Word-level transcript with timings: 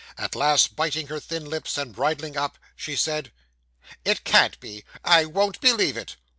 At 0.17 0.33
last, 0.35 0.75
biting 0.75 1.05
her 1.09 1.19
thin 1.19 1.45
lips, 1.45 1.77
and 1.77 1.93
bridling 1.93 2.35
up, 2.35 2.57
she 2.75 2.95
said 2.95 3.31
'It 4.03 4.23
can't 4.23 4.59
be. 4.59 4.83
I 5.03 5.25
won't 5.25 5.61
believe 5.61 5.95
it. 5.95 6.15